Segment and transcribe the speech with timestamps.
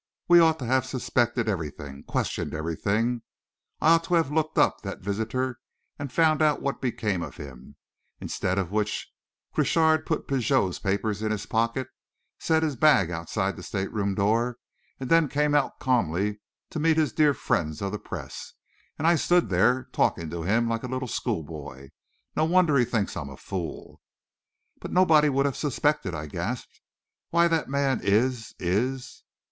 [0.27, 3.21] We ought to have suspected everything, questioned everything;
[3.79, 5.59] I ought to have looked up that visitor
[5.99, 7.75] and found out what became of him.
[8.19, 9.13] Instead of which,
[9.53, 11.87] Crochard put Pigot's papers in his pocket,
[12.39, 14.57] set his bag outside the stateroom door,
[14.99, 16.41] and then came out calmly
[16.71, 18.53] to meet his dear friends of the press;
[18.97, 21.89] and I stood there talking to him like a little schoolboy
[22.35, 24.01] no wonder he thinks I'm a fool!"
[24.79, 26.81] "But nobody would have suspected!" I gasped.
[27.29, 29.21] "Why, that man is is...."